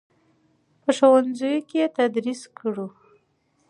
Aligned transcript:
په 0.81 0.89
ښوونځیو 0.97 1.65
کې 1.69 1.77
یې 1.81 1.87
تدریس 1.95 2.41
کړو. 2.57 2.87